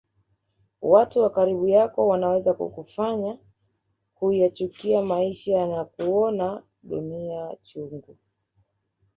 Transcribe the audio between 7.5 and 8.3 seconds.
chungu